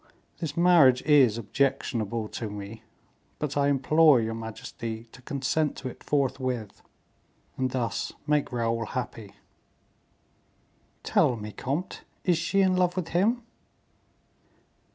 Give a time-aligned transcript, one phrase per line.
[0.39, 2.81] This marriage is objectionable to me,
[3.37, 6.81] but I implore your majesty to consent to it forthwith,
[7.55, 9.35] and thus make Raoul happy."
[11.03, 13.43] "Tell me, comte, is she in love with him?"